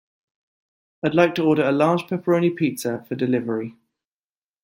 I'd 1.05 1.13
like 1.13 1.35
to 1.35 1.43
order 1.43 1.61
a 1.61 1.71
large 1.71 2.07
pepperoni 2.07 2.49
pizza 2.57 3.05
for 3.07 3.13
delivery. 3.13 3.75